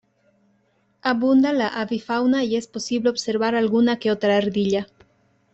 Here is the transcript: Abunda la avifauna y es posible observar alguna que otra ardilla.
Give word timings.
Abunda 1.03 1.53
la 1.53 1.67
avifauna 1.67 2.43
y 2.43 2.55
es 2.55 2.65
posible 2.65 3.11
observar 3.11 3.53
alguna 3.53 3.99
que 3.99 4.09
otra 4.09 4.35
ardilla. 4.35 4.87